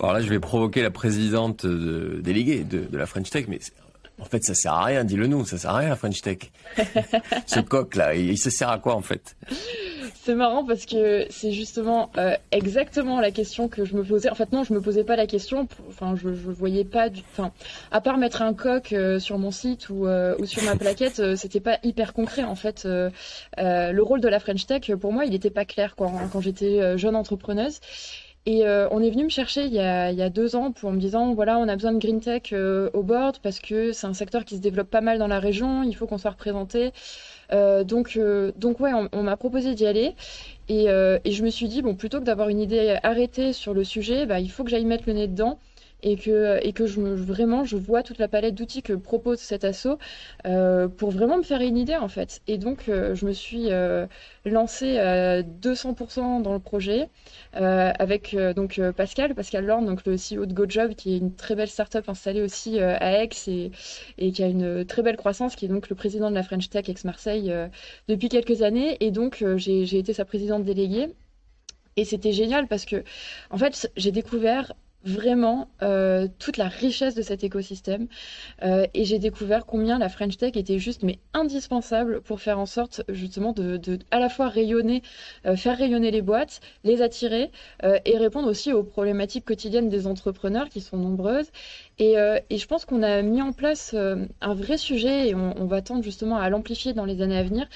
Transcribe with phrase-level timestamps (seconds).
[0.00, 3.58] Alors là, je vais provoquer la présidente déléguée de, de, la French Tech, mais
[4.20, 6.38] en fait, ça sert à rien, dis-le nous, ça sert à rien la French Tech.
[7.46, 9.36] Ce coq là, il, se sert à quoi en fait?
[10.22, 14.28] C'est marrant parce que c'est justement euh, exactement la question que je me posais.
[14.28, 15.66] En fait, non, je me posais pas la question.
[15.88, 17.08] Enfin, je, je voyais pas.
[17.08, 17.22] Du...
[17.32, 17.52] Enfin,
[17.90, 21.36] à part mettre un coq euh, sur mon site ou, euh, ou sur ma plaquette,
[21.36, 22.44] c'était pas hyper concret.
[22.44, 26.12] En fait, le rôle de la French Tech, pour moi, il n'était pas clair quand,
[26.30, 27.80] quand j'étais jeune entrepreneuse.
[28.46, 30.72] Et euh, on est venu me chercher il y, a, il y, a, deux ans
[30.72, 33.92] pour me disant voilà, on a besoin de green tech euh, au board parce que
[33.92, 36.30] c'est un secteur qui se développe pas mal dans la région, il faut qu'on soit
[36.30, 36.92] représenté.
[37.52, 40.14] Euh, donc, euh, donc ouais, on, m'a proposé d'y aller.
[40.68, 43.84] Et, et, je me suis dit bon, plutôt que d'avoir une idée arrêtée sur le
[43.84, 45.58] sujet, bah, il faut que j'aille mettre le nez dedans
[46.02, 49.38] et que, et que je me, vraiment je vois toute la palette d'outils que propose
[49.38, 49.98] cet assaut
[50.46, 52.40] euh, pour vraiment me faire une idée en fait.
[52.46, 54.06] Et donc euh, je me suis euh,
[54.44, 57.08] lancée à 200% dans le projet
[57.52, 61.68] avec donc Pascal, Pascal Lorne, donc le CEO de GoJob, qui est une très belle
[61.68, 63.70] startup installée aussi à Aix et,
[64.18, 66.68] et, qui a une très belle croissance, qui est donc le président de la French
[66.70, 67.52] Tech Aix-Marseille
[68.08, 68.96] depuis quelques années.
[69.00, 71.08] Et donc j'ai été sa présidente déléguée.
[71.96, 73.04] Et c'était génial parce que,
[73.50, 74.72] en fait, j'ai découvert
[75.04, 78.06] vraiment euh, toute la richesse de cet écosystème
[78.62, 82.66] euh, et j'ai découvert combien la French Tech était juste mais indispensable pour faire en
[82.66, 85.02] sorte justement de, à la fois rayonner,
[85.46, 87.50] euh, faire rayonner les boîtes, les attirer
[88.04, 91.50] et répondre aussi aux problématiques quotidiennes des entrepreneurs qui sont nombreuses
[91.98, 92.14] et,
[92.50, 95.82] et je pense qu'on a mis en place un vrai sujet et on, on, va
[95.82, 97.68] tendre justement à l'amplifier dans les années à venir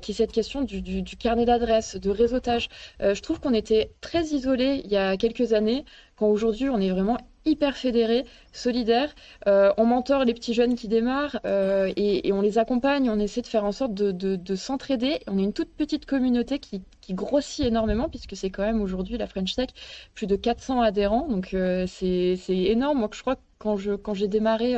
[0.00, 2.68] qui est cette question du, du, du carnet d'adresses, de réseautage.
[3.00, 5.84] je trouve qu'on était très isolé il y a quelques années
[6.28, 9.14] aujourd'hui on est vraiment hyper fédéré, solidaire.
[9.46, 13.10] Euh, on mentor les petits jeunes qui démarrent euh, et, on les accompagne.
[13.10, 15.20] On essaie de faire en sorte de, s'entraider.
[15.26, 19.26] On est une toute petite communauté qui, grossit énormément puisque c'est quand même aujourd'hui la
[19.26, 19.68] French Tech
[20.14, 21.28] plus de 400 adhérents.
[21.28, 22.98] Donc euh, c'est énorme.
[22.98, 24.72] Moi, je crois que quand j'ai démarré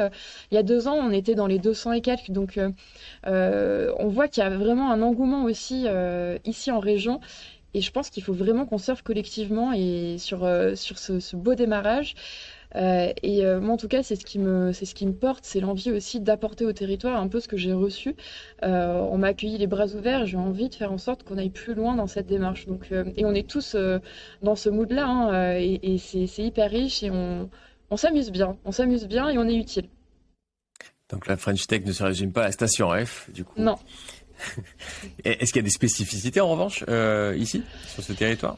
[0.50, 2.30] il y a deux ans, on était dans les 200 et quelques.
[2.30, 2.58] Donc
[3.24, 5.86] on voit qu'il y a vraiment un engouement aussi
[6.44, 7.20] ici en région.
[7.74, 11.54] Et je pense qu'il faut vraiment qu'on surfe collectivement et sur, euh, sur ce, beau
[11.54, 12.14] démarrage.
[12.76, 15.12] Euh, et euh, moi, en tout cas, c'est ce qui me, c'est ce qui me
[15.12, 18.14] porte, c'est l'envie aussi d'apporter au territoire un peu ce que j'ai reçu.
[18.62, 20.26] on m'a accueilli les bras ouverts.
[20.26, 22.66] J'ai envie de faire en sorte qu'on aille plus loin dans cette démarche.
[22.66, 23.76] Donc, et on est tous
[24.42, 27.50] dans ce mood-là, hein, et, et c'est, hyper riche et on,
[27.90, 28.56] on s'amuse bien.
[28.64, 29.88] On s'amuse bien et on est utile.
[31.10, 33.60] Donc la French Tech ne se résume pas à la station F, du coup.
[33.60, 33.76] Non.
[35.24, 38.56] Est-ce qu'il y a des spécificités en revanche euh, ici, sur ce territoire?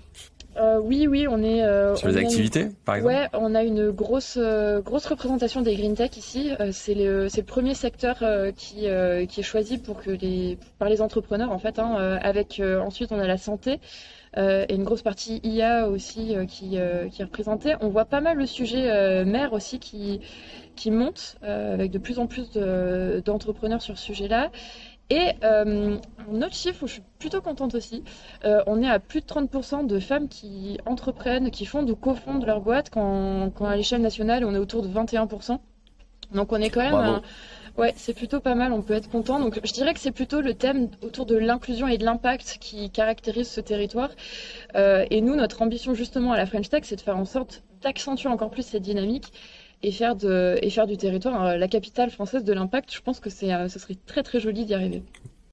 [0.59, 1.63] Euh, oui, oui, on est.
[1.63, 3.15] Euh, sur les activités, par exemple?
[3.15, 4.39] Ouais, on a une grosse,
[4.85, 6.51] grosse représentation des green tech ici.
[6.73, 8.25] c'est le, le premier secteur
[8.57, 8.87] qui,
[9.29, 11.79] qui est choisi pour que les, par les entrepreneurs en fait.
[11.79, 13.81] Hein, avec ensuite, on a la santé.
[14.39, 16.79] et une grosse partie IA aussi qui,
[17.11, 17.75] qui est représentée.
[17.83, 20.21] On voit pas mal le sujet mer aussi qui,
[20.75, 22.51] qui monte avec de plus en plus
[23.27, 24.51] d'entrepreneurs sur ce sujet-là.
[25.09, 25.99] Et euh,
[26.33, 28.03] un autre chiffre où je suis plutôt contente aussi,
[28.45, 32.45] euh, on est à plus de 30% de femmes qui entreprennent, qui fondent ou cofondent
[32.45, 35.59] leur boîte, quand, quand à l'échelle nationale on est autour de 21%.
[36.33, 37.21] Donc on est quand même...
[37.79, 39.39] Ouais, c'est plutôt pas mal, on peut être content.
[39.39, 42.89] Donc je dirais que c'est plutôt le thème autour de l'inclusion et de l'impact qui
[42.91, 44.09] caractérise ce territoire.
[44.77, 47.63] Euh, et nous, notre ambition justement à la French Tech, c'est de faire en sorte
[47.83, 49.31] d'accentuer encore plus cette dynamique
[49.83, 52.93] et faire, de, et faire du territoire euh, la capitale française de l'impact.
[52.95, 55.03] Je pense que euh, ce serait très très joli d'y arriver.